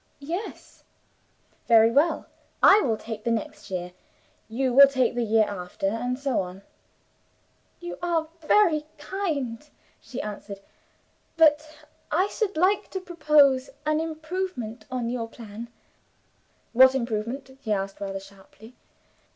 "Yes." 0.17 0.83
"Very 1.67 1.91
well. 1.91 2.25
I 2.63 2.81
will 2.81 2.97
take 2.97 3.23
the 3.23 3.29
next 3.29 3.69
year. 3.69 3.91
You 4.49 4.73
will 4.73 4.87
take 4.87 5.13
the 5.13 5.21
year 5.23 5.45
after. 5.47 5.85
And 5.87 6.17
so 6.17 6.39
on." 6.39 6.63
"You 7.79 7.99
are 8.01 8.27
very 8.41 8.87
kind," 8.97 9.69
she 9.99 10.19
answered 10.19 10.59
"but 11.37 11.85
I 12.09 12.25
should 12.29 12.57
like 12.57 12.89
to 12.89 12.99
propose 12.99 13.69
an 13.85 13.99
improvement 13.99 14.85
on 14.89 15.11
your 15.11 15.29
plan." 15.29 15.67
"What 16.73 16.95
improvement?" 16.95 17.55
he 17.61 17.71
asked, 17.71 18.01
rather 18.01 18.19
sharply. 18.19 18.73